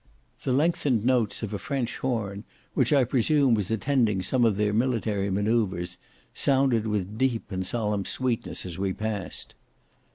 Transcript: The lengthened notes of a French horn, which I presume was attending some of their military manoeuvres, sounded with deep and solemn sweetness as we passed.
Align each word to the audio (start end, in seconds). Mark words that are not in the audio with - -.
The 0.41 0.51
lengthened 0.51 1.05
notes 1.05 1.43
of 1.43 1.53
a 1.53 1.59
French 1.59 1.99
horn, 1.99 2.43
which 2.73 2.91
I 2.91 3.03
presume 3.03 3.53
was 3.53 3.69
attending 3.69 4.23
some 4.23 4.43
of 4.45 4.57
their 4.57 4.73
military 4.73 5.29
manoeuvres, 5.29 5.99
sounded 6.33 6.87
with 6.87 7.19
deep 7.19 7.51
and 7.51 7.63
solemn 7.63 8.05
sweetness 8.05 8.65
as 8.65 8.79
we 8.79 8.93
passed. 8.93 9.53